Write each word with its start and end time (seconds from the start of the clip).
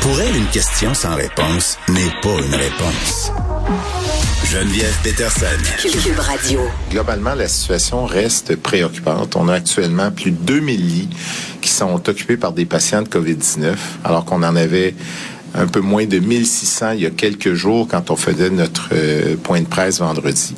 Pour 0.00 0.18
elle, 0.20 0.34
une 0.34 0.46
question 0.46 0.94
sans 0.94 1.14
réponse 1.14 1.78
n'est 1.88 2.10
pas 2.22 2.38
une 2.42 2.54
réponse. 2.54 3.32
Geneviève 4.50 4.96
Peterson. 5.02 5.46
Cube 5.78 6.18
Radio. 6.18 6.60
Globalement, 6.90 7.34
la 7.34 7.46
situation 7.48 8.06
reste 8.06 8.56
préoccupante. 8.56 9.36
On 9.36 9.48
a 9.48 9.54
actuellement 9.54 10.10
plus 10.10 10.30
de 10.30 10.36
2000 10.36 10.80
lits 10.80 11.08
qui 11.60 11.68
sont 11.68 12.08
occupés 12.08 12.38
par 12.38 12.52
des 12.52 12.64
patients 12.64 13.02
de 13.02 13.08
COVID-19, 13.08 13.74
alors 14.02 14.24
qu'on 14.24 14.42
en 14.42 14.56
avait 14.56 14.94
un 15.54 15.66
peu 15.66 15.80
moins 15.80 16.06
de 16.06 16.18
1600 16.18 16.92
il 16.92 17.02
y 17.02 17.06
a 17.06 17.10
quelques 17.10 17.52
jours 17.52 17.86
quand 17.86 18.10
on 18.10 18.16
faisait 18.16 18.50
notre 18.50 18.88
euh, 18.92 19.36
point 19.36 19.60
de 19.60 19.66
presse 19.66 19.98
vendredi. 19.98 20.54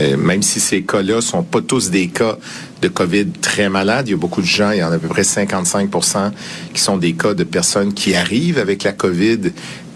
Euh, 0.00 0.16
même 0.16 0.42
si 0.42 0.58
ces 0.58 0.82
cas-là 0.82 1.20
sont 1.20 1.44
pas 1.44 1.60
tous 1.60 1.90
des 1.90 2.08
cas 2.08 2.36
de 2.84 2.88
COVID 2.88 3.28
très 3.40 3.70
malades, 3.70 4.08
il 4.08 4.10
y 4.10 4.14
a 4.14 4.18
beaucoup 4.18 4.42
de 4.42 4.46
gens, 4.46 4.70
il 4.70 4.78
y 4.78 4.84
en 4.84 4.92
a 4.92 4.96
à 4.96 4.98
peu 4.98 5.08
près 5.08 5.22
55% 5.22 6.32
qui 6.74 6.80
sont 6.82 6.98
des 6.98 7.14
cas 7.14 7.32
de 7.32 7.44
personnes 7.44 7.94
qui 7.94 8.14
arrivent 8.14 8.58
avec 8.58 8.82
la 8.82 8.92
COVID, 8.92 9.40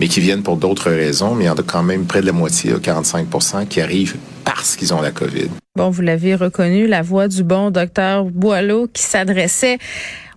mais 0.01 0.09
qui 0.09 0.21
viennent 0.21 0.43
pour 0.43 0.57
d'autres 0.57 0.91
raisons, 0.91 1.35
mais 1.35 1.45
il 1.45 1.47
y 1.49 1.51
en 1.51 1.55
a 1.55 1.63
quand 1.63 1.83
même 1.83 2.07
près 2.07 2.23
de 2.23 2.27
la 2.27 2.33
moitié, 2.33 2.73
45% 2.73 3.69
qui 3.69 3.83
arrivent 3.83 4.17
parce 4.45 4.77
qu'ils 4.77 4.95
ont 4.95 5.03
la 5.03 5.11
COVID. 5.11 5.51
Bon, 5.77 5.91
vous 5.91 6.01
l'avez 6.01 6.35
reconnu, 6.35 6.87
la 6.87 7.03
voix 7.03 7.29
du 7.29 7.45
bon 7.45 7.71
docteur 7.71 8.25
Boileau 8.25 8.89
qui 8.91 9.03
s'adressait 9.03 9.79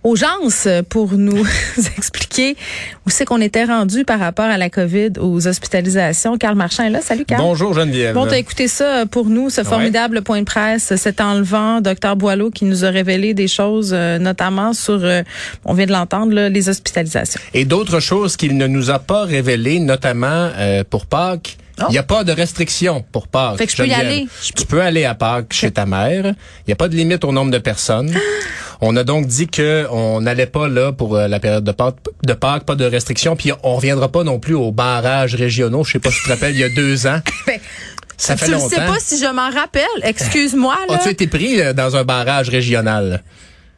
aux 0.04 0.16
gens 0.16 0.26
pour 0.88 1.12
nous 1.12 1.44
expliquer 1.96 2.56
où 3.06 3.10
c'est 3.10 3.24
qu'on 3.24 3.40
était 3.40 3.64
rendu 3.64 4.04
par 4.04 4.18
rapport 4.18 4.46
à 4.46 4.58
la 4.58 4.70
COVID, 4.70 5.12
aux 5.20 5.46
hospitalisations. 5.46 6.38
Carl 6.38 6.56
Marchand 6.56 6.84
est 6.84 6.90
là. 6.90 7.00
Salut, 7.00 7.24
Carl. 7.24 7.40
Bonjour, 7.40 7.74
Geneviève. 7.74 8.14
Bon, 8.14 8.26
t'as 8.26 8.38
écouté 8.38 8.68
ça 8.68 9.04
pour 9.06 9.26
nous, 9.26 9.50
ce 9.50 9.62
formidable 9.62 10.22
point 10.22 10.40
de 10.40 10.44
presse, 10.44 10.94
cet 10.96 11.20
enlevant, 11.20 11.80
docteur 11.80 12.16
Boileau, 12.16 12.50
qui 12.50 12.64
nous 12.64 12.84
a 12.84 12.90
révélé 12.90 13.34
des 13.34 13.48
choses, 13.48 13.92
euh, 13.92 14.18
notamment 14.18 14.72
sur, 14.72 15.00
euh, 15.02 15.22
on 15.64 15.74
vient 15.74 15.86
de 15.86 15.92
l'entendre, 15.92 16.48
les 16.48 16.68
hospitalisations. 16.68 17.40
Et 17.54 17.64
d'autres 17.64 18.00
choses 18.00 18.36
qu'il 18.36 18.56
ne 18.56 18.66
nous 18.66 18.90
a 18.90 18.98
pas 18.98 19.24
révélées, 19.24 19.80
notamment 19.80 20.50
euh, 20.56 20.84
pour 20.88 21.06
Pâques. 21.06 21.58
Il 21.88 21.92
n'y 21.92 21.98
a 21.98 22.02
pas 22.02 22.22
de 22.22 22.32
restriction 22.32 23.04
pour 23.12 23.26
Pâques. 23.28 23.58
Fait 23.58 23.66
que 23.66 23.72
je 23.72 23.76
peux 23.76 23.88
y 23.88 23.94
aller. 23.94 24.28
Tu 24.54 24.66
peux 24.66 24.80
aller 24.80 25.04
à 25.04 25.14
Pâques 25.14 25.52
chez 25.52 25.70
ta 25.70 25.86
mère. 25.86 26.26
Il 26.26 26.64
n'y 26.68 26.72
a 26.72 26.76
pas 26.76 26.88
de 26.88 26.94
limite 26.94 27.24
au 27.24 27.32
nombre 27.32 27.50
de 27.50 27.58
personnes. 27.58 28.12
On 28.84 28.96
a 28.96 29.04
donc 29.04 29.28
dit 29.28 29.46
que 29.46 29.86
on 29.90 30.20
n'allait 30.20 30.46
pas 30.46 30.66
là 30.66 30.92
pour 30.92 31.14
euh, 31.14 31.28
la 31.28 31.38
période 31.38 31.62
de 31.62 31.70
Pâques, 31.70 31.98
de 32.24 32.32
Pâques, 32.32 32.64
pas 32.64 32.74
de 32.74 32.84
restriction. 32.84 33.36
Puis 33.36 33.52
on 33.62 33.76
reviendra 33.76 34.10
pas 34.10 34.24
non 34.24 34.40
plus 34.40 34.54
aux 34.54 34.72
barrages 34.72 35.36
régionaux. 35.36 35.84
Je 35.84 35.92
sais 35.92 35.98
pas 36.00 36.10
si 36.10 36.16
tu 36.18 36.24
te 36.24 36.30
rappelles, 36.30 36.54
il 36.54 36.60
y 36.60 36.64
a 36.64 36.68
deux 36.68 37.06
ans. 37.06 37.20
Ben, 37.46 37.58
ça 38.16 38.36
fait 38.36 38.48
longtemps. 38.52 38.68
Je 38.70 38.74
sais 38.76 38.86
pas 38.86 38.98
si 39.00 39.18
je 39.18 39.32
m'en 39.32 39.50
rappelle. 39.50 39.82
Excuse-moi. 40.02 40.76
As-tu 40.88 41.08
été 41.08 41.26
pris 41.26 41.60
euh, 41.60 41.72
dans 41.72 41.96
un 41.96 42.04
barrage 42.04 42.50
régional? 42.50 43.22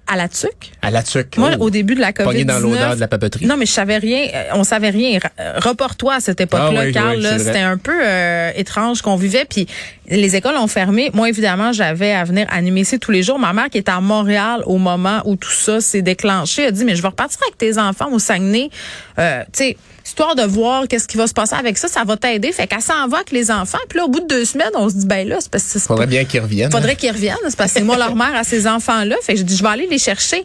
À 0.07 0.17
la 0.17 0.29
tuque? 0.29 0.73
À 0.83 0.91
la 0.91 1.03
tuque. 1.03 1.39
Moi, 1.39 1.53
au 1.59 1.71
début 1.71 1.95
de 1.95 2.01
la 2.01 2.13
COVID-19. 2.13 2.45
dans 2.45 2.59
l'odeur 2.59 2.95
de 2.95 3.01
la 3.01 3.09
papeterie. 3.09 3.47
Non, 3.47 3.57
mais 3.57 3.65
je 3.65 3.73
savais 3.73 3.97
rien. 3.97 4.29
Euh, 4.35 4.43
on 4.53 4.65
savait 4.65 4.91
rien. 4.91 5.19
Reporte-toi 5.57 6.15
à 6.15 6.21
cette 6.21 6.43
époque-là, 6.43 6.83
ah, 6.89 6.93
Carl. 6.93 7.27
C'était 7.39 7.61
un 7.61 7.79
peu 7.79 8.01
euh, 8.03 8.51
étrange 8.55 9.01
qu'on 9.01 9.17
vivait. 9.17 9.47
Puis 9.47 9.67
les 10.09 10.37
écoles 10.37 10.57
ont 10.57 10.67
fermé. 10.67 11.11
Moi, 11.15 11.29
évidemment, 11.29 11.73
j'avais 11.73 12.13
à 12.13 12.25
venir 12.25 12.47
animer 12.51 12.83
ici 12.83 12.99
tous 12.99 13.11
les 13.11 13.23
jours. 13.23 13.39
Ma 13.39 13.53
mère, 13.53 13.71
qui 13.71 13.79
était 13.79 13.93
à 13.93 14.01
Montréal 14.01 14.63
au 14.67 14.79
moment 14.79 15.23
où 15.25 15.37
tout 15.37 15.51
ça 15.51 15.81
s'est 15.81 16.03
déclenché, 16.03 16.67
a 16.67 16.71
dit, 16.71 16.85
mais 16.85 16.97
je 16.97 17.03
vais 17.03 17.09
repartir 17.09 17.39
avec 17.47 17.59
tes 17.59 17.79
enfants 17.79 18.11
au 18.13 18.19
Saguenay. 18.19 18.71
Euh, 19.19 19.43
tu 19.45 19.65
sais, 19.65 19.77
histoire 20.05 20.35
de 20.35 20.43
voir 20.43 20.87
qu'est-ce 20.89 21.09
qui 21.09 21.17
va 21.17 21.27
se 21.27 21.33
passer 21.33 21.55
avec 21.55 21.79
ça, 21.79 21.89
ça 21.89 22.05
va 22.05 22.17
t'aider. 22.17 22.53
Fait 22.53 22.67
qu'elle 22.67 22.83
s'en 22.83 23.09
va 23.09 23.19
avec 23.19 23.31
les 23.31 23.51
enfants. 23.51 23.79
Puis 23.89 23.99
là, 23.99 24.05
au 24.05 24.09
bout 24.09 24.21
de 24.21 24.27
deux 24.27 24.45
semaines, 24.45 24.71
on 24.75 24.89
se 24.89 24.97
dit, 24.97 25.07
ben 25.07 25.27
là, 25.27 25.39
c'est 25.41 25.51
parce 25.51 25.73
que... 25.73 25.79
Faudrait 25.79 26.07
bien 26.07 26.25
qu'ils 26.25 26.41
reviennent. 26.41 26.71
Faudrait 26.71 26.97
qu'ils 26.97 27.13
reviennent. 27.13 27.37
C'est 27.49 27.57
parce 27.57 27.73
que 27.73 27.79
c'est 27.79 27.85
moi 27.85 27.97
leur 27.97 28.15
mère 28.17 28.35
à 28.35 28.45
ces 28.45 28.67
enfants-là. 28.67 29.17
Fait 29.23 29.35
que 29.35 29.39
je 29.39 29.45
dis, 29.45 29.57
je 29.57 29.63
vais 29.63 29.71
aller 29.71 29.87
les 29.87 29.99
chercher. 29.99 30.45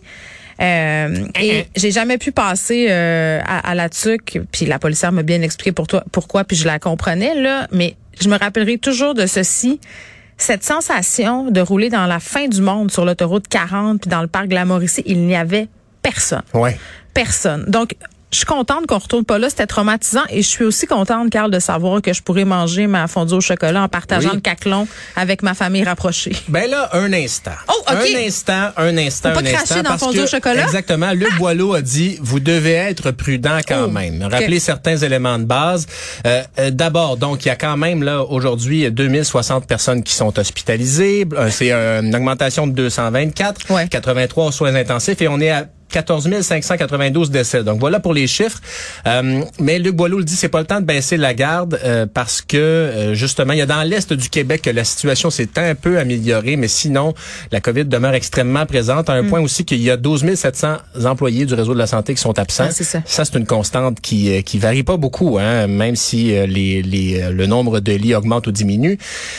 Euh, 0.62 1.26
et 1.40 1.66
j'ai 1.76 1.92
jamais 1.92 2.18
pu 2.18 2.32
passer 2.32 2.88
euh, 2.90 3.40
à, 3.46 3.76
la 3.76 3.88
TUC, 3.88 4.42
puis 4.52 4.66
la 4.66 4.78
policière 4.78 5.12
m'a 5.12 5.24
bien 5.24 5.42
expliqué 5.42 5.72
pour 5.72 5.88
toi, 5.88 6.04
pourquoi, 6.12 6.44
puis 6.44 6.58
je 6.58 6.66
la 6.66 6.80
comprenais, 6.80 7.34
là, 7.34 7.68
mais 7.72 7.96
je 8.24 8.30
me 8.30 8.38
rappellerai 8.38 8.78
toujours 8.78 9.14
de 9.14 9.26
ceci. 9.26 9.80
Cette 10.38 10.64
sensation 10.64 11.52
de 11.52 11.60
rouler 11.60 11.90
dans 11.90 12.06
la 12.06 12.20
fin 12.20 12.48
du 12.48 12.62
monde 12.62 12.92
sur 12.92 13.04
l'autoroute 13.04 13.48
40 13.48 14.02
puis 14.02 14.10
dans 14.10 14.22
le 14.22 14.28
parc 14.28 14.48
de 14.48 14.56
la 14.56 14.64
Mauricie, 14.64 15.04
il 15.06 15.26
n'y 15.26 15.36
avait 15.36 15.68
personne. 16.02 16.44
Ouais. 16.54 16.78
Personne. 17.14 17.66
Donc, 17.68 17.96
je 18.32 18.38
suis 18.38 18.46
contente 18.46 18.86
qu'on 18.88 19.00
retourne 19.00 19.26
pas 19.26 19.40
là. 19.40 19.50
C'était 19.50 19.66
traumatisant. 19.68 20.24
Et 20.30 20.42
je 20.42 20.48
suis 20.48 20.64
aussi 20.64 20.86
contente, 20.86 21.30
Carl, 21.32 21.50
de 21.52 21.60
savoir 21.60 22.02
que 22.02 22.14
je 22.14 22.22
pourrais 22.22 22.46
manger 22.46 22.86
ma 22.88 23.08
fondue 23.08 23.34
au 23.36 23.42
chocolat 23.42 23.82
en 23.84 23.88
partageant 23.88 24.34
le 24.34 24.40
caclon 24.40 24.88
avec 25.16 25.42
ma 25.42 25.54
famille 25.54 25.84
rapprochée. 25.84 26.34
Ben 26.48 26.70
là, 26.70 26.90
un 26.94 27.12
instant. 27.14 27.52
Oh, 27.68 27.74
OK. 27.92 27.96
Un 27.98 28.28
instant, 28.28 28.70
un 28.78 28.98
instant, 28.98 29.30
Faut 29.30 29.42
pas 29.42 29.48
un 29.48 29.52
cracher 29.52 29.74
instant. 29.76 29.90
dans 29.92 29.98
fondue 29.98 30.20
au 30.22 30.28
chocolat? 30.28 30.64
Exactement. 30.64 31.12
Luc 31.14 31.36
Boileau 31.38 31.74
a 31.74 31.82
dit, 31.82 32.18
vous 32.22 32.40
devez 32.40 32.74
être 32.74 33.12
prudent 33.12 33.60
quand 33.68 33.86
Oh, 33.88 33.92
même. 33.92 34.22
Rappelez 34.24 34.60
certains 34.60 34.98
éléments 34.98 35.40
de 35.40 35.46
base. 35.46 35.88
Euh, 36.28 36.44
euh, 36.60 36.70
D'abord, 36.72 37.18
donc, 37.18 37.46
il 37.46 37.48
y 37.48 37.52
a 37.52 37.56
quand 37.56 37.78
même, 37.78 38.04
là, 38.04 38.24
aujourd'hui, 38.24 38.90
2060 38.92 39.66
personnes 39.66 40.04
qui 40.04 40.14
sont 40.14 40.38
hospitalisées. 40.38 41.26
C'est 41.50 41.72
une 41.72 42.16
augmentation 42.16 42.68
de 42.68 42.74
224. 42.74 43.72
Ouais. 43.72 43.88
83 43.88 44.46
aux 44.46 44.52
soins 44.52 44.76
intensifs. 44.76 45.22
Et 45.22 45.28
on 45.28 45.40
est 45.40 45.50
à 45.50 45.66
14 45.90 46.42
592 46.42 47.32
décès. 47.32 47.64
Donc 47.64 47.80
voilà 47.80 48.00
pour 48.00 48.14
les 48.14 48.28
chiffres. 48.28 48.60
Euh, 49.08 49.44
mais 49.60 49.80
Luc 49.80 49.96
Boileau 49.96 50.20
le 50.20 50.24
dit, 50.24 50.36
c'est 50.36 50.50
pas 50.50 50.60
le 50.60 50.66
temps 50.66 50.80
de 50.80 50.86
baisser 50.86 51.18
la 51.18 51.34
garde 51.34 51.80
euh, 51.84 52.06
parce 52.12 52.42
que 52.42 52.58
euh, 52.58 53.14
justement, 53.14 53.54
il 53.54 53.60
y 53.60 53.62
a 53.62 53.66
dans 53.66 53.84
l'est 53.84 54.14
du 54.14 54.30
Québec 54.30 54.62
que 54.64 54.70
la 54.70 54.84
situation 54.84 55.30
s'est 55.30 55.50
un 55.58 55.76
peu 55.76 56.00
améliorée, 56.00 56.56
mais 56.56 56.68
sinon, 56.68 57.14
la 57.52 57.62
COVID 57.62 57.86
demeure 57.86 58.14
extrêmement 58.14 58.66
présente 58.66 59.10
à 59.10 59.14
un 59.14 59.24
point 59.24 59.42
aussi 59.42 59.66
qu'il 59.66 59.82
y 59.82 59.90
a 59.90 59.98
12 59.98 60.36
700 60.36 60.78
employés 61.06 61.46
du 61.46 61.54
réseau 61.54 61.74
de 61.74 61.80
la 61.80 61.88
santé 61.88 62.14
qui 62.14 62.22
sont 62.22 62.38
absents. 62.38 62.66
Ah, 62.68 62.72
c'est 62.72 62.84
ça. 62.84 63.02
c'est 63.06 63.36
une 63.36 63.46
constante 63.46 64.00
qui 64.02 64.32
euh, 64.32 64.42
qui 64.42 64.58
varie 64.58 64.84
pas 64.84 64.98
beaucoup, 64.98 65.38
hein, 65.40 65.68
même 65.68 65.96
si 65.96 66.36
euh, 66.36 66.46
les, 66.46 66.82
les 66.82 67.30
le 67.32 67.46
nombre 67.46 67.80
de 67.80 67.94
lits 67.94 68.16
augmente 68.16 68.48
ou 68.48 68.52
diminue. 68.52 68.98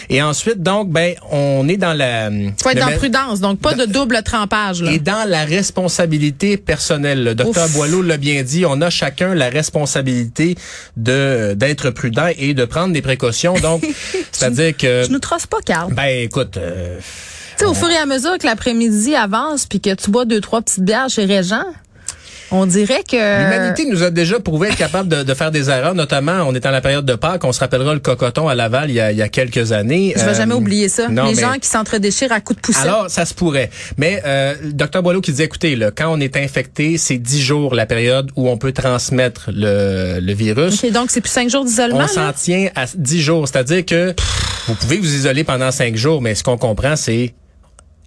Et 0.08 0.22
ensuite, 0.22 0.62
donc, 0.62 0.90
ben, 0.90 1.14
on 1.30 1.68
est 1.68 1.76
dans 1.76 1.92
la. 1.92 2.30
Faut 2.62 2.70
être 2.70 2.80
dans 2.80 2.96
prudence, 2.96 3.40
donc 3.40 3.60
pas 3.60 3.74
de 3.74 3.86
double 3.86 4.22
trempage. 4.22 4.82
Là. 4.82 4.92
et 4.92 4.98
dans 4.98 5.28
la 5.28 5.44
responsabilité 5.44 6.39
personnelle, 6.56 7.24
le 7.24 7.34
docteur 7.34 7.66
Ouf. 7.66 7.72
Boileau 7.72 8.02
l'a 8.02 8.16
bien 8.16 8.42
dit, 8.42 8.64
on 8.66 8.80
a 8.80 8.90
chacun 8.90 9.34
la 9.34 9.48
responsabilité 9.48 10.56
de 10.96 11.54
d'être 11.54 11.90
prudent 11.90 12.28
et 12.36 12.54
de 12.54 12.64
prendre 12.64 12.92
des 12.92 13.02
précautions. 13.02 13.54
Donc, 13.54 13.84
c'est-à-dire 14.32 14.76
que, 14.76 15.04
Je 15.04 15.10
nous 15.10 15.18
trosse 15.18 15.46
pas, 15.46 15.58
Carl. 15.64 15.92
ben 15.94 16.24
écoute, 16.24 16.56
euh, 16.56 16.98
Tu 17.58 17.64
sais, 17.64 17.64
au 17.66 17.74
fur 17.74 17.90
et 17.90 17.96
à 17.96 18.06
mesure 18.06 18.38
que 18.38 18.46
l'après-midi 18.46 19.14
avance 19.14 19.66
puis 19.66 19.80
que 19.80 19.94
tu 19.94 20.10
bois 20.10 20.24
deux, 20.24 20.40
trois 20.40 20.62
petites 20.62 20.84
bières 20.84 21.08
chez 21.08 21.24
Régent, 21.24 21.64
on 22.50 22.66
dirait 22.66 23.02
que... 23.08 23.16
l'humanité 23.16 23.86
nous 23.86 24.02
a 24.02 24.10
déjà 24.10 24.40
prouvé 24.40 24.68
être 24.68 24.76
capable 24.76 25.08
de, 25.08 25.22
de 25.22 25.34
faire 25.34 25.50
des 25.50 25.70
erreurs, 25.70 25.94
notamment 25.94 26.42
on 26.46 26.54
est 26.54 26.60
dans 26.60 26.70
la 26.70 26.80
période 26.80 27.04
de 27.06 27.14
Pâques, 27.14 27.44
on 27.44 27.52
se 27.52 27.60
rappellera 27.60 27.94
le 27.94 28.00
cocoton 28.00 28.48
à 28.48 28.54
Laval 28.54 28.90
il 28.90 28.94
y 28.94 29.00
a, 29.00 29.12
il 29.12 29.18
y 29.18 29.22
a 29.22 29.28
quelques 29.28 29.72
années. 29.72 30.12
Je 30.16 30.24
vais 30.24 30.30
Euh, 30.30 30.34
jamais 30.34 30.54
oublier 30.54 30.88
ça. 30.88 31.08
non, 31.08 31.26
Les 31.26 31.34
mais- 31.34 31.40
gens 31.40 31.54
qui 31.60 31.68
s'entredéchirent 31.68 32.32
à 32.32 32.40
coups 32.40 32.56
de 32.56 32.62
poussette. 32.62 32.82
Alors, 32.84 33.10
ça 33.10 33.24
se 33.24 33.34
pourrait. 33.34 33.70
Mais 33.98 34.22
euh, 34.26 34.54
docteur 34.72 35.02
Boileau 35.02 35.20
qui 35.20 35.30
disait, 35.30 35.44
écoutez, 35.44 35.76
là, 35.76 35.90
quand 35.94 36.08
on 36.12 36.20
est 36.20 36.36
infecté, 36.36 36.98
c'est 36.98 37.18
10 37.18 37.40
jours 37.42 37.74
la 37.74 37.86
période 37.86 38.30
où 38.36 38.48
on 38.48 38.56
peut 38.58 38.72
transmettre 38.72 39.50
le, 39.52 40.18
le 40.20 40.32
virus. 40.32 40.82
OK, 40.84 40.90
donc 40.92 41.10
c'est 41.10 41.20
plus 41.20 41.30
cinq 41.30 41.48
jours 41.50 41.64
d'isolement. 41.64 42.00
On 42.04 42.08
s'en 42.08 42.32
tient 42.32 42.68
à 42.74 42.84
10 42.94 43.20
jours. 43.20 43.46
C'est-à-dire 43.48 43.84
que 43.86 44.14
vous 44.66 44.74
pouvez 44.74 44.98
vous 44.98 45.14
isoler 45.14 45.44
pendant 45.44 45.70
5 45.70 45.96
jours, 45.96 46.20
mais 46.22 46.34
ce 46.34 46.42
qu'on 46.44 46.58
comprend, 46.58 46.96
c'est 46.96 47.34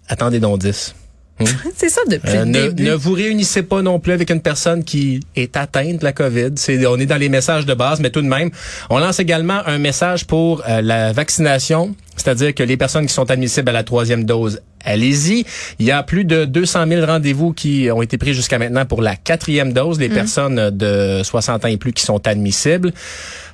attendez 0.07 0.39
donc 0.39 0.59
10. 0.59 0.93
C'est 1.75 1.89
ça 1.89 2.01
depuis 2.07 2.29
Euh, 2.29 2.45
le 2.45 2.51
ne, 2.51 2.67
début. 2.69 2.83
ne 2.83 2.93
vous 2.93 3.13
réunissez 3.13 3.63
pas 3.63 3.81
non 3.81 3.99
plus 3.99 4.13
avec 4.13 4.29
une 4.29 4.41
personne 4.41 4.83
qui 4.83 5.19
est 5.35 5.57
atteinte 5.57 5.97
de 5.99 6.03
la 6.03 6.11
COVID. 6.13 6.51
C'est, 6.55 6.85
on 6.85 6.97
est 6.97 7.05
dans 7.05 7.17
les 7.17 7.29
messages 7.29 7.65
de 7.65 7.73
base, 7.73 7.99
mais 7.99 8.09
tout 8.11 8.21
de 8.21 8.27
même, 8.27 8.51
on 8.89 8.99
lance 8.99 9.19
également 9.19 9.61
un 9.65 9.77
message 9.79 10.25
pour 10.25 10.63
euh, 10.69 10.81
la 10.81 11.11
vaccination, 11.11 11.95
c'est-à-dire 12.15 12.53
que 12.53 12.63
les 12.63 12.77
personnes 12.77 13.05
qui 13.07 13.13
sont 13.13 13.29
admissibles 13.31 13.69
à 13.69 13.73
la 13.73 13.83
troisième 13.83 14.23
dose, 14.23 14.61
allez-y. 14.85 15.45
Il 15.79 15.85
y 15.85 15.91
a 15.91 16.03
plus 16.03 16.25
de 16.25 16.45
200 16.45 16.85
000 16.87 17.05
rendez-vous 17.05 17.53
qui 17.53 17.89
ont 17.91 18.01
été 18.01 18.17
pris 18.17 18.33
jusqu'à 18.33 18.59
maintenant 18.59 18.85
pour 18.85 19.01
la 19.01 19.15
quatrième 19.15 19.73
dose, 19.73 19.99
les 19.99 20.09
personnes 20.09 20.69
de 20.69 21.21
60 21.23 21.65
ans 21.65 21.67
et 21.67 21.77
plus 21.77 21.93
qui 21.93 22.03
sont 22.03 22.25
admissibles. 22.27 22.91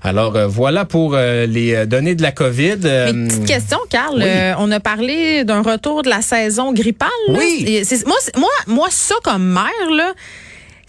Alors 0.04 0.36
euh, 0.36 0.48
voilà 0.48 0.86
pour 0.86 1.14
euh, 1.16 1.46
les 1.46 1.74
euh, 1.76 1.86
données 1.86 2.16
de 2.16 2.22
la 2.22 2.32
COVID. 2.32 2.78
Mais 2.84 2.90
Euh, 2.90 3.28
petite 3.28 3.46
question, 3.46 3.78
Carl. 3.90 4.16
oui. 4.24 4.54
On 4.58 4.72
a 4.72 4.80
parlé 4.80 5.44
d'un 5.44 5.62
retour 5.62 6.04
de 6.04 6.10
la 6.10 6.22
saison 6.22 6.72
grippale. 6.74 7.10
là. 7.28 7.38
Oui. 7.40 7.84
Moi, 8.06 8.16
moi, 8.38 8.50
moi, 8.68 8.88
ça 8.92 9.16
comme 9.24 9.46
mère, 9.46 9.64
là, 9.96 10.14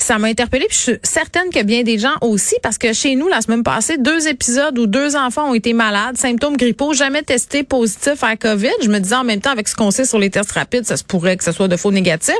ça 0.05 0.19
m'a 0.19 0.29
interpellée. 0.29 0.67
Puis 0.69 0.76
je 0.76 0.82
suis 0.82 0.99
certaine 1.02 1.50
que 1.50 1.62
bien 1.62 1.82
des 1.82 1.99
gens 1.99 2.14
aussi, 2.20 2.56
parce 2.62 2.79
que 2.79 2.93
chez 2.93 3.17
nous, 3.17 3.29
la 3.29 3.41
semaine 3.41 3.62
passée, 3.62 3.99
deux 3.99 4.29
épisodes 4.29 4.79
où 4.79 4.87
deux 4.87 5.17
enfants 5.17 5.50
ont 5.50 5.55
été 5.55 5.73
malades, 5.73 6.17
symptômes 6.17 6.56
grippaux, 6.56 6.93
jamais 6.93 7.23
testés 7.23 7.62
positifs 7.62 8.23
à 8.23 8.37
COVID. 8.37 8.70
Je 8.82 8.88
me 8.88 8.99
disais 8.99 9.17
en 9.17 9.25
même 9.25 9.41
temps, 9.41 9.50
avec 9.50 9.69
ce 9.69 9.76
qu'on 9.76 9.91
sait 9.91 10.05
sur 10.05 10.19
les 10.19 10.31
tests 10.31 10.52
rapides, 10.52 10.85
ça 10.85 10.97
se 10.97 11.05
pourrait 11.05 11.37
que 11.37 11.44
ce 11.44 11.52
soit 11.52 11.69
de 11.69 11.76
faux 11.76 11.93
négatifs. 11.93 12.35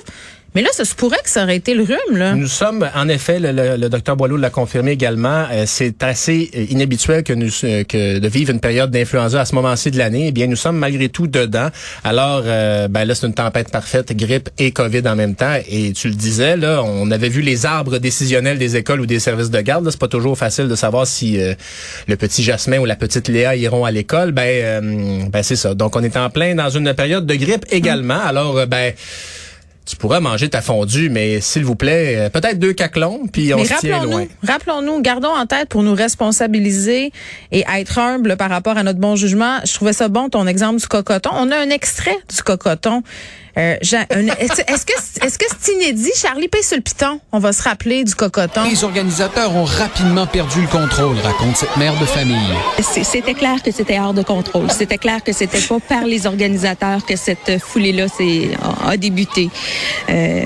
Mais 0.55 0.62
là, 0.62 0.69
ça 0.73 0.85
se 0.85 0.94
pourrait 0.94 1.20
que 1.23 1.31
ça 1.31 1.44
aurait 1.44 1.56
été 1.56 1.75
le 1.75 1.85
rhume. 1.85 2.17
Là. 2.17 2.35
Nous 2.35 2.49
sommes, 2.49 2.88
en 2.94 3.08
effet, 3.08 3.38
le, 3.38 3.76
le, 3.76 3.88
docteur 3.88 4.17
Boileau 4.17 4.37
l'a 4.37 4.50
confirmé 4.50 4.91
également, 4.93 5.47
euh, 5.52 5.64
c'est 5.67 6.02
assez 6.02 6.50
euh, 6.56 6.67
inhabituel 6.70 7.23
que 7.23 7.32
nous 7.32 7.50
euh, 7.62 7.85
que 7.85 8.19
de 8.19 8.29
vivre 8.29 8.50
une 8.50 8.58
période 8.58 8.91
d'influenza 8.91 9.41
à 9.41 9.44
ce 9.44 9.55
moment-ci 9.55 9.93
de 9.93 9.99
l'année. 9.99 10.26
Eh 10.29 10.32
bien, 10.32 10.49
nous 10.49 10.56
sommes 10.56 10.76
malgré 10.76 11.08
tout 11.08 11.29
dedans. 11.29 11.69
Alors, 12.02 12.43
ben 12.43 13.05
là, 13.05 13.14
c'est 13.14 13.26
une 13.26 13.35
tempête 13.35 13.70
parfaite, 13.70 14.17
grippe 14.17 14.49
et 14.58 14.73
COVID 14.73 15.02
en 15.06 15.14
même 15.14 15.35
temps. 15.35 15.55
Et 15.69 15.93
tu 15.93 16.08
le 16.08 16.14
disais, 16.14 16.56
là, 16.56 16.82
on 16.82 17.11
avait 17.11 17.29
vu 17.29 17.43
les 17.43 17.67
arbres 17.67 17.99
décisionnels 17.99 18.58
des 18.58 18.76
écoles 18.76 19.00
ou 19.00 19.06
des 19.06 19.20
services 19.20 19.50
de 19.50 19.61
garde. 19.61 19.88
C'est 19.91 20.00
pas 20.00 20.08
toujours 20.08 20.37
facile 20.37 20.69
de 20.69 20.75
savoir 20.75 21.06
si 21.06 21.38
le 22.06 22.17
petit 22.17 22.43
Jasmin 22.43 22.79
ou 22.79 22.85
la 22.85 22.97
petite 22.97 23.29
Léa 23.29 23.56
iront 23.56 23.85
à 23.85 23.91
l'école. 23.91 24.32
Ben, 24.32 25.29
ben 25.31 25.43
c'est 25.43 25.56
ça. 25.56 25.75
Donc, 25.75 25.97
on 25.97 26.02
est 26.02 26.17
en 26.17 26.31
plein 26.31 26.55
dans 26.55 26.70
une 26.70 26.93
période 26.94 27.26
de 27.26 27.35
grippe 27.35 27.67
également. 27.70 28.20
Alors, 28.20 28.67
ben 28.67 28.93
tu 29.91 29.97
pourrais 29.97 30.21
manger 30.21 30.49
ta 30.49 30.63
fondue, 30.63 31.11
mais 31.11 31.41
s'il 31.41 31.65
vous 31.65 31.75
plaît, 31.75 32.17
euh, 32.17 32.29
peut-être 32.31 32.61
deux 32.61 32.73
caclons, 32.73 33.27
puis 33.33 33.53
on 33.53 33.65
se 33.65 33.75
tient 33.81 34.05
loin. 34.05 34.27
Rappelons-nous, 34.47 35.03
gardons 35.03 35.35
en 35.35 35.47
tête 35.47 35.69
pour 35.69 35.83
nous 35.83 35.95
responsabiliser 35.95 37.13
et 37.51 37.65
être 37.77 37.99
humble 37.99 38.37
par 38.37 38.51
rapport 38.51 38.79
à 38.79 38.85
notre 38.85 39.01
bon 39.01 39.17
jugement. 39.17 39.59
Je 39.65 39.75
trouvais 39.75 39.93
ça 39.93 40.09
bon, 40.09 40.29
ton 40.29 40.47
exemple 40.47 40.81
du 40.81 40.87
cocoton. 40.87 41.31
On 41.35 41.51
a 41.51 41.57
un 41.57 41.71
extrait 41.71 42.17
du 42.33 42.41
cocoton. 42.43 43.03
Euh, 43.58 43.76
est-ce 43.81 44.87
que 44.87 44.93
est-ce 45.26 45.38
que 45.38 45.44
c'est 45.61 45.73
inédit 45.73 46.12
Charlie 46.17 46.49
paye 46.49 46.62
sur 46.62 46.76
le 46.76 46.82
piton? 46.82 47.20
On 47.32 47.38
va 47.38 47.52
se 47.52 47.62
rappeler 47.62 48.05
du 48.05 48.14
cocoton. 48.14 48.64
Les 48.69 48.85
organisateurs 48.85 49.55
ont 49.55 49.64
rapidement 49.64 50.26
perdu 50.26 50.62
le 50.62 50.69
contrôle, 50.69 51.17
raconte 51.19 51.56
cette 51.56 51.76
mère 51.76 51.99
de 51.99 52.05
famille. 52.05 52.37
C'était 52.81 53.35
clair 53.35 53.62
que 53.62 53.70
c'était 53.70 53.99
hors 53.99 54.14
de 54.14 54.23
contrôle. 54.23 54.70
C'était 54.70 54.99
clair 54.99 55.23
que 55.23 55.32
c'était 55.32 55.61
pas 55.61 55.81
par 55.81 56.05
les 56.05 56.26
organisateurs 56.26 57.05
que 57.05 57.17
cette 57.17 57.58
foulée-là 57.58 58.06
a, 58.87 58.97
débuté. 58.97 59.50
Euh, 60.08 60.43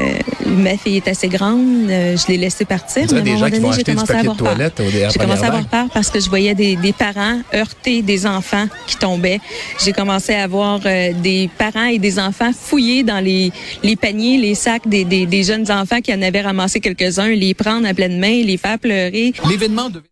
ma 0.47 0.77
fille 0.77 0.97
est 0.97 1.09
assez 1.09 1.29
grande, 1.29 1.89
euh, 1.89 2.17
je 2.17 2.27
l'ai 2.29 2.39
laissée 2.39 2.65
partir. 2.65 3.07
Mais 3.13 3.19
à 3.19 3.21
des 3.21 3.37
gens 3.37 3.51
qui 3.51 3.59
vont 3.59 3.71
acheter 3.71 3.95
du 3.95 4.05
papier 4.05 4.29
de 4.29 4.35
toilette 4.35 4.83
J'ai 5.13 5.19
commencé 5.19 5.45
à 5.45 5.47
avoir 5.47 5.67
peur 5.67 5.87
parce 5.93 6.11
que 6.11 6.21
je 6.21 6.29
voyais 6.29 6.55
des, 6.55 6.77
des, 6.77 6.93
parents 6.93 7.41
heurter 7.55 8.03
des 8.03 8.27
enfants 8.27 8.67
qui 8.87 8.97
tombaient. 8.97 9.41
J'ai 9.83 9.93
commencé 9.93 10.35
à 10.35 10.47
voir 10.47 10.81
euh, 10.85 11.13
des 11.13 11.51
parents 11.59 11.87
et 11.87 11.99
des 11.99 12.19
enfants 12.19 12.51
fouiller 12.53 13.03
dans 13.05 13.23
les, 13.23 13.53
les 13.83 13.97
paniers, 13.97 14.39
les 14.39 14.55
sacs 14.55 14.89
des, 14.89 15.05
des, 15.05 15.27
des 15.27 15.43
jeunes 15.43 15.71
enfants 15.71 16.01
qui 16.01 16.13
en 16.13 16.23
avaient 16.23 16.43
ramassé 16.43 16.81
quelques-uns, 16.81 17.29
les 17.29 17.55
prendre 17.55 17.87
à 17.87 17.95
pleine 17.95 18.19
main, 18.19 18.43
les 18.43 18.57
faire 18.57 18.79
pleurer. 18.79 19.33
L'événement 19.49 19.91
de... 19.91 20.03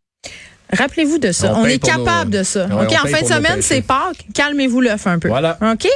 Rappelez-vous 0.72 1.18
de 1.18 1.32
ça. 1.32 1.54
On, 1.54 1.66
est 1.66 1.82
capable 1.82 2.30
de 2.30 2.42
ça. 2.42 2.64
OK, 2.64 2.92
en 2.92 3.06
fin 3.06 3.20
de 3.20 3.26
semaine, 3.26 3.60
c'est 3.60 3.82
Pâques. 3.82 4.26
Calmez-vous 4.32 4.80
l'œuf 4.80 5.06
un 5.06 5.18
peu. 5.18 5.28
Voilà. 5.28 5.58
OK? 5.60 5.86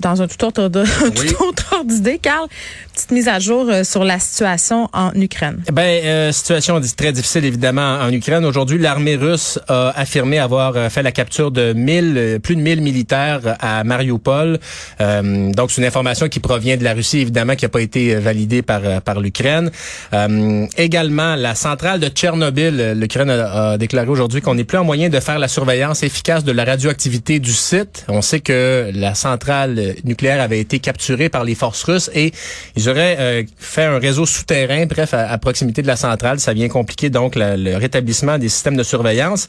Dans 0.00 0.22
un 0.22 0.26
tout 0.26 0.44
autre, 0.44 0.68
tout 0.68 1.44
autre 1.44 1.74
ordre 1.74 1.90
d'idée, 1.90 2.18
Carl, 2.18 2.48
petite 2.94 3.10
mise 3.10 3.28
à 3.28 3.38
jour 3.38 3.66
euh, 3.68 3.84
sur 3.84 4.04
la 4.04 4.18
situation 4.18 4.88
en 4.92 5.12
Ukraine. 5.14 5.62
Ben, 5.72 6.02
euh, 6.04 6.32
situation 6.32 6.80
très 6.96 7.12
difficile 7.12 7.44
évidemment 7.44 7.98
en 8.00 8.12
Ukraine. 8.12 8.44
Aujourd'hui, 8.44 8.78
l'armée 8.78 9.16
russe 9.16 9.58
a 9.68 9.90
affirmé 9.90 10.38
avoir 10.38 10.76
euh, 10.76 10.88
fait 10.88 11.02
la 11.02 11.12
capture 11.12 11.50
de 11.50 11.72
1000, 11.72 12.14
euh, 12.16 12.38
plus 12.38 12.56
de 12.56 12.60
1000 12.60 12.80
militaires 12.82 13.56
à 13.60 13.84
Mariupol. 13.84 14.58
Euh, 15.00 15.52
donc, 15.52 15.70
c'est 15.70 15.80
une 15.80 15.86
information 15.86 16.28
qui 16.28 16.40
provient 16.40 16.76
de 16.76 16.84
la 16.84 16.94
Russie, 16.94 17.18
évidemment, 17.18 17.54
qui 17.54 17.64
n'a 17.64 17.68
pas 17.68 17.80
été 17.80 18.14
validée 18.16 18.62
par 18.62 18.80
par 19.02 19.20
l'Ukraine. 19.20 19.70
également, 20.76 21.36
la 21.36 21.54
centrale 21.54 22.00
de 22.00 22.08
Tchernobyl, 22.08 22.92
l'Ukraine 22.96 23.30
a, 23.30 23.70
a, 23.72 23.78
déclaré 23.78 24.08
aujourd'hui 24.08 24.40
qu'on 24.40 24.54
n'est 24.54 24.64
plus 24.64 24.78
en 24.78 24.84
moyen 24.84 25.08
de 25.08 25.20
faire 25.20 25.38
la 25.38 25.48
surveillance 25.48 26.02
efficace 26.02 26.44
de 26.44 26.52
la 26.52 26.64
radioactivité 26.64 27.38
du 27.38 27.52
site. 27.52 28.04
On 28.08 28.22
sait 28.22 28.40
que 28.40 28.90
la 28.94 29.14
centrale 29.14 29.89
nucléaire 30.04 30.40
avait 30.40 30.60
été 30.60 30.78
capturée 30.78 31.28
par 31.28 31.44
les 31.44 31.54
forces 31.54 31.82
russes 31.84 32.10
et 32.14 32.32
ils 32.76 32.88
auraient 32.88 33.16
euh, 33.18 33.42
fait 33.58 33.84
un 33.84 33.98
réseau 33.98 34.26
souterrain, 34.26 34.86
bref, 34.86 35.14
à, 35.14 35.36
proximité 35.38 35.82
de 35.82 35.86
la 35.86 35.96
centrale. 35.96 36.40
Ça 36.40 36.52
vient 36.52 36.68
compliquer 36.68 37.10
donc 37.10 37.34
le 37.36 37.76
rétablissement 37.76 38.38
des 38.38 38.48
systèmes 38.48 38.76
de 38.76 38.82
surveillance. 38.82 39.48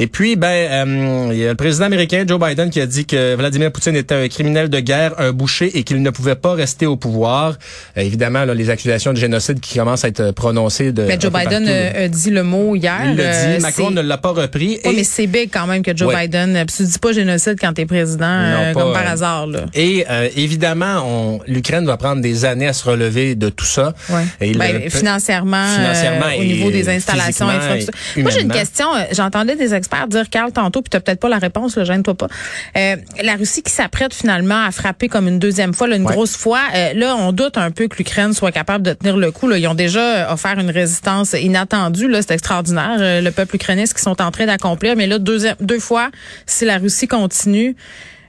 Et 0.00 0.06
puis, 0.06 0.36
ben, 0.36 0.46
euh, 0.48 1.28
il 1.32 1.38
y 1.38 1.44
a 1.44 1.48
le 1.48 1.56
président 1.56 1.86
américain 1.86 2.24
Joe 2.26 2.38
Biden 2.38 2.70
qui 2.70 2.80
a 2.80 2.86
dit 2.86 3.04
que 3.04 3.34
Vladimir 3.34 3.72
Poutine 3.72 3.96
était 3.96 4.14
un 4.14 4.28
criminel 4.28 4.70
de 4.70 4.78
guerre, 4.78 5.14
un 5.18 5.32
boucher, 5.32 5.76
et 5.76 5.82
qu'il 5.82 6.00
ne 6.00 6.10
pouvait 6.10 6.36
pas 6.36 6.54
rester 6.54 6.86
au 6.86 6.94
pouvoir. 6.94 7.56
Euh, 7.96 8.02
évidemment, 8.02 8.44
là, 8.44 8.54
les 8.54 8.70
accusations 8.70 9.12
de 9.12 9.18
génocide 9.18 9.58
qui 9.58 9.76
commencent 9.76 10.04
à 10.04 10.08
être 10.08 10.30
prononcées 10.30 10.92
de. 10.92 11.02
Mais 11.02 11.18
Joe 11.20 11.32
Biden 11.32 11.68
a 11.68 12.06
dit 12.06 12.30
le 12.30 12.44
mot 12.44 12.76
hier. 12.76 13.00
Il 13.10 13.16
l'a 13.16 13.56
dit. 13.56 13.60
Macron 13.60 13.90
ne 13.90 14.00
l'a 14.00 14.18
pas 14.18 14.30
repris. 14.30 14.78
Oui, 14.84 14.94
mais 14.94 15.04
c'est 15.04 15.26
big 15.26 15.50
quand 15.52 15.66
même 15.66 15.82
que 15.82 15.96
Joe 15.96 16.14
Biden. 16.14 16.64
Tu 16.66 16.84
dis 16.84 16.98
pas 17.00 17.12
génocide 17.12 17.56
quand 17.60 17.72
t'es 17.72 17.84
président, 17.84 18.72
comme 18.74 18.92
par 18.92 19.08
hasard. 19.08 19.48
Là. 19.48 19.64
Et 19.74 20.04
évidemment, 20.36 21.02
on, 21.04 21.40
l'Ukraine 21.46 21.86
va 21.86 21.96
prendre 21.96 22.20
des 22.20 22.44
années 22.44 22.68
à 22.68 22.72
se 22.72 22.88
relever 22.88 23.34
de 23.34 23.48
tout 23.48 23.64
ça. 23.64 23.94
Ouais. 24.10 24.24
Et 24.40 24.54
ben, 24.54 24.90
financièrement, 24.90 25.66
financièrement 25.74 26.26
au 26.38 26.44
niveau 26.44 26.70
des 26.70 26.88
installations, 26.88 27.46
Moi, 27.46 28.30
j'ai 28.30 28.42
une 28.42 28.52
question. 28.52 28.86
J'entendais 29.12 29.56
des 29.56 29.74
experts 29.74 30.08
dire, 30.08 30.28
Carl, 30.30 30.52
tantôt, 30.52 30.82
puis 30.82 30.90
tu 30.90 31.00
peut-être 31.00 31.20
pas 31.20 31.28
la 31.28 31.38
réponse, 31.38 31.76
le 31.76 31.84
gêne-toi 31.84 32.14
pas. 32.14 32.28
Euh, 32.76 32.96
la 33.22 33.34
Russie 33.34 33.62
qui 33.62 33.72
s'apprête 33.72 34.14
finalement 34.14 34.64
à 34.64 34.70
frapper 34.70 35.08
comme 35.08 35.28
une 35.28 35.38
deuxième 35.38 35.74
fois, 35.74 35.88
là, 35.88 35.96
une 35.96 36.04
grosse 36.04 36.36
fois, 36.36 36.60
euh, 36.74 36.92
là, 36.94 37.16
on 37.16 37.32
doute 37.32 37.56
un 37.56 37.70
peu 37.70 37.88
que 37.88 37.96
l'Ukraine 37.96 38.32
soit 38.32 38.52
capable 38.52 38.84
de 38.84 38.92
tenir 38.92 39.16
le 39.16 39.30
coup. 39.30 39.48
Là. 39.48 39.58
Ils 39.58 39.66
ont 39.66 39.74
déjà 39.74 40.32
offert 40.32 40.58
une 40.58 40.70
résistance 40.70 41.32
inattendue. 41.32 42.08
C'est 42.20 42.32
extraordinaire, 42.32 42.96
euh, 42.98 43.20
le 43.20 43.30
peuple 43.30 43.56
ukrainien, 43.56 43.86
ce 43.86 43.94
qu'ils 43.94 44.02
sont 44.02 44.20
en 44.20 44.30
train 44.30 44.46
d'accomplir. 44.46 44.96
Mais 44.96 45.06
là, 45.06 45.18
deux, 45.18 45.46
deux 45.60 45.78
fois, 45.78 46.10
si 46.46 46.64
la 46.64 46.78
Russie 46.78 47.08
continue, 47.08 47.76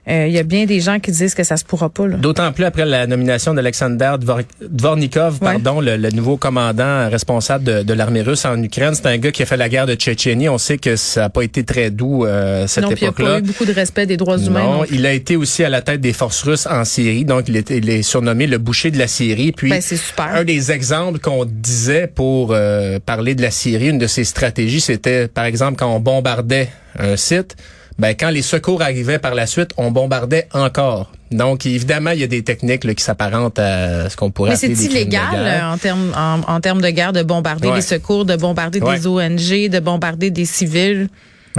euh, 0.07 0.27
il 0.27 0.33
y 0.33 0.39
a 0.39 0.43
bien 0.43 0.65
des 0.65 0.79
gens 0.79 0.99
qui 0.99 1.11
disent 1.11 1.35
que 1.35 1.43
ça 1.43 1.57
se 1.57 1.63
pourra 1.63 1.89
pas. 1.89 2.07
D'autant 2.07 2.51
plus 2.51 2.63
après 2.63 2.85
la 2.85 3.05
nomination 3.05 3.53
d'Alexander 3.53 4.15
Dvornikov, 4.61 5.39
pardon, 5.39 5.81
le, 5.81 6.09
nouveau 6.11 6.37
commandant 6.37 7.09
responsable 7.09 7.85
de, 7.85 7.93
l'armée 7.93 8.21
russe 8.21 8.45
en 8.45 8.61
Ukraine. 8.61 8.95
C'est 8.95 9.05
un 9.05 9.17
gars 9.17 9.31
qui 9.31 9.43
a 9.43 9.45
fait 9.45 9.57
la 9.57 9.69
guerre 9.69 9.85
de 9.85 9.95
Tchétchénie. 9.95 10.49
On 10.49 10.57
sait 10.57 10.77
que 10.77 10.95
ça 10.95 11.21
n'a 11.21 11.29
pas 11.29 11.43
été 11.43 11.63
très 11.63 11.91
doux 11.91 12.25
euh, 12.25 12.65
cette 12.67 12.85
époque-là. 12.85 13.09
Il 13.17 13.23
n'y 13.23 13.27
a 13.27 13.33
pas 13.33 13.39
eu 13.39 13.41
beaucoup 13.41 13.65
de 13.65 13.73
respect 13.73 14.05
des 14.05 14.17
droits 14.17 14.37
humains. 14.37 14.63
Non, 14.63 14.85
il 14.91 15.05
a 15.05 15.13
été 15.13 15.35
aussi 15.35 15.63
à 15.63 15.69
la 15.69 15.81
tête 15.81 16.01
des 16.01 16.13
forces 16.13 16.41
russes 16.43 16.67
en 16.67 16.85
Syrie. 16.85 17.25
Donc, 17.25 17.47
il, 17.47 17.57
est 17.89 18.01
surnommé 18.01 18.47
le 18.47 18.57
boucher 18.57 18.91
de 18.91 18.97
la 18.97 19.07
Syrie. 19.07 19.51
Puis, 19.51 19.69
ben, 19.69 19.81
super. 19.81 20.35
un 20.35 20.43
des 20.43 20.71
exemples 20.71 21.19
qu'on 21.19 21.45
disait 21.45 22.07
pour 22.07 22.51
euh, 22.51 22.99
parler 23.05 23.35
de 23.35 23.41
la 23.41 23.51
Syrie, 23.51 23.89
une 23.89 23.99
de 23.99 24.07
ses 24.07 24.23
stratégies, 24.23 24.81
c'était, 24.81 25.27
par 25.27 25.45
exemple, 25.45 25.77
quand 25.77 25.93
on 25.93 25.99
bombardait 25.99 26.69
un 26.97 27.15
site, 27.15 27.55
ben 27.99 28.15
quand 28.17 28.29
les 28.29 28.41
secours 28.41 28.81
arrivaient 28.81 29.19
par 29.19 29.35
la 29.35 29.45
suite, 29.45 29.71
on 29.77 29.91
bombardait 29.91 30.47
encore. 30.53 31.11
Donc, 31.31 31.65
évidemment, 31.65 32.11
il 32.11 32.21
y 32.21 32.23
a 32.23 32.27
des 32.27 32.43
techniques 32.43 32.95
qui 32.95 33.03
s'apparentent 33.03 33.59
à 33.59 34.09
ce 34.09 34.15
qu'on 34.15 34.31
pourrait 34.31 34.53
appeler 34.53 34.69
Mais 34.69 34.75
c'est 34.75 34.85
illégal 34.85 35.35
euh, 35.35 35.73
en 35.73 35.77
termes 35.77 36.11
en, 36.15 36.59
termes 36.61 36.81
de 36.81 36.89
guerre 36.89 37.13
de 37.13 37.21
bombarder 37.21 37.71
les 37.71 37.81
secours, 37.81 38.25
de 38.25 38.35
bombarder 38.35 38.79
des 38.79 39.05
ONG, 39.05 39.69
de 39.69 39.79
bombarder 39.79 40.31
des 40.31 40.45
civils. 40.45 41.09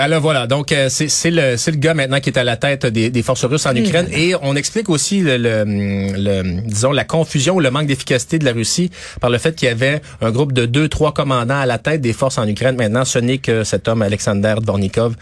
Ben 0.01 0.09
là 0.09 0.19
voilà, 0.19 0.47
donc 0.47 0.73
euh, 0.73 0.89
c'est 0.89 1.31
le 1.31 1.59
c'est 1.59 1.73
le 1.73 1.77
gars 1.77 1.93
maintenant 1.93 2.21
qui 2.21 2.31
est 2.31 2.39
à 2.39 2.43
la 2.43 2.57
tête 2.57 2.87
des, 2.87 3.11
des 3.11 3.23
forces 3.23 3.45
russes 3.45 3.67
en 3.67 3.77
Ukraine 3.77 4.09
et 4.11 4.35
on 4.41 4.57
explique 4.57 4.89
aussi 4.89 5.21
le, 5.21 5.37
le, 5.37 6.63
disons 6.63 6.93
la 6.93 7.05
confusion 7.05 7.57
ou 7.57 7.61
le 7.61 7.71
manque 7.71 7.87
d'efficacité 7.87 8.39
de 8.39 8.47
la 8.47 8.53
Russie 8.53 8.91
par 9.21 9.29
le 9.29 9.37
fait 9.37 9.55
qu'il 9.55 9.69
y 9.69 9.71
avait 9.71 10.01
un 10.23 10.31
groupe 10.31 10.55
de 10.55 10.65
deux 10.65 10.89
trois 10.89 11.13
commandants 11.13 11.61
à 11.61 11.67
la 11.67 11.77
tête 11.77 12.01
des 12.01 12.15
forces 12.15 12.39
en 12.39 12.49
Ukraine. 12.49 12.77
Maintenant, 12.77 13.05
ce 13.05 13.19
n'est 13.19 13.37
que 13.37 13.63
cet 13.63 13.89
homme 13.89 14.01
Alexander 14.01 14.55
Dvornikov, 14.63 15.17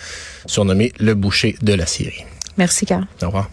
surnommé 0.47 0.92
le 1.00 1.14
boucher 1.14 1.56
de 1.61 1.73
la 1.73 1.87
Syrie. 1.87 2.25
Merci, 2.56 2.87
Carl. 2.87 3.04
Au 3.20 3.26
revoir. 3.26 3.50